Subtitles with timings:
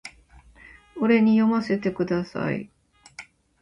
[0.99, 2.71] 俺に読ませてください